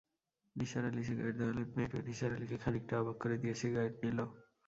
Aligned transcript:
Nisar 0.55 0.83
Ali 0.89 1.03
cigarette 1.07 1.35
ধরালেন 1.39 1.69
মেয়েটিও 1.75 2.01
নিসার 2.09 2.31
আলিকে 2.35 2.57
খানিকটা 2.63 2.95
অবাক 3.01 3.17
করে 3.21 3.35
দিয়ে 3.41 3.55
সিগারেট 3.61 3.95
নিল। 4.03 4.19